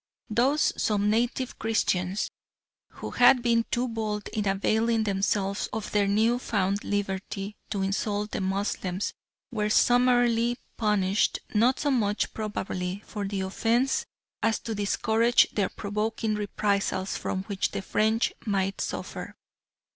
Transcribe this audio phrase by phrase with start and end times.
[0.31, 2.31] Thus some native Christians,
[2.89, 8.31] who had been too bold in availing themselves of their new found liberty to insult
[8.31, 9.13] the Moslems,
[9.51, 14.03] were summarily punished, not so much probably for the offence
[14.41, 19.35] as to discourage their provoking reprisals from which the French might suffer.